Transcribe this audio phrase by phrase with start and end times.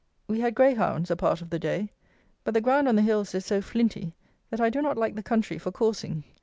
[0.27, 1.91] We had greyhounds a part of the day;
[2.43, 4.15] but the ground on the hills is so flinty,
[4.49, 6.23] that I do not like the country for coursing.